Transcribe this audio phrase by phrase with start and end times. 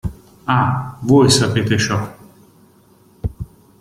[0.47, 2.11] Ah, voi sapete ciò.